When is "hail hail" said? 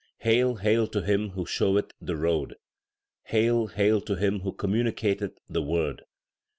0.21-0.87, 3.25-4.01